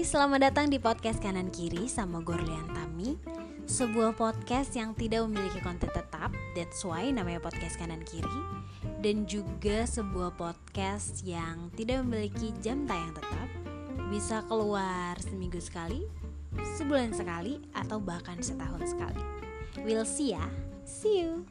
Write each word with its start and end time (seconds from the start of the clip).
selamat 0.00 0.48
datang 0.48 0.72
di 0.72 0.80
podcast 0.80 1.20
kanan 1.20 1.52
kiri 1.52 1.84
sama 1.84 2.24
Gorlian 2.24 2.72
Tami. 2.72 3.20
Sebuah 3.68 4.16
podcast 4.16 4.72
yang 4.72 4.96
tidak 4.96 5.28
memiliki 5.28 5.60
konten 5.60 5.92
tetap 5.92 6.32
That's 6.56 6.80
why 6.88 7.12
namanya 7.12 7.44
podcast 7.44 7.76
kanan 7.76 8.00
kiri. 8.08 8.40
Dan 9.04 9.28
juga 9.28 9.84
sebuah 9.84 10.40
podcast 10.40 11.20
yang 11.20 11.68
tidak 11.76 12.00
memiliki 12.08 12.48
jam 12.64 12.88
tayang 12.88 13.12
tetap. 13.12 13.48
Bisa 14.08 14.40
keluar 14.48 15.20
seminggu 15.20 15.60
sekali, 15.60 16.08
sebulan 16.80 17.12
sekali, 17.12 17.60
atau 17.76 18.00
bahkan 18.00 18.40
setahun 18.40 18.96
sekali. 18.96 19.20
We'll 19.84 20.08
see 20.08 20.32
ya, 20.32 20.48
see 20.88 21.28
you. 21.28 21.44